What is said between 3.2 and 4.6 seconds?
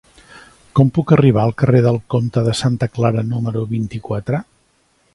número vint-i-quatre?